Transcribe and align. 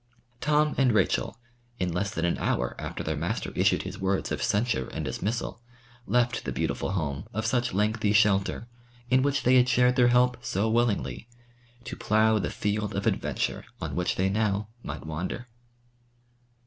Tom 0.39 0.73
and 0.79 0.93
Rachel, 0.93 1.37
in 1.77 1.93
less 1.93 2.09
than 2.09 2.25
an 2.25 2.39
hour 2.39 2.73
after 2.79 3.03
their 3.03 3.15
master 3.15 3.51
issued 3.51 3.83
his 3.83 3.99
words 3.99 4.31
of 4.31 4.41
censure 4.41 4.87
and 4.87 5.05
dismissal, 5.05 5.61
left 6.07 6.43
the 6.43 6.51
beautiful 6.51 6.93
home, 6.93 7.27
of 7.35 7.45
such 7.45 7.71
lengthy 7.71 8.11
shelter, 8.11 8.67
in 9.11 9.21
which 9.21 9.43
they 9.43 9.57
had 9.57 9.69
shared 9.69 9.95
their 9.95 10.07
help 10.07 10.43
so 10.43 10.67
willingly, 10.67 11.27
to 11.83 11.95
plough 11.95 12.39
the 12.39 12.49
field 12.49 12.95
of 12.95 13.05
adventure 13.05 13.63
on 13.79 13.93
which 13.95 14.15
they 14.15 14.27
now 14.27 14.69
might 14.81 15.05
wander. 15.05 15.45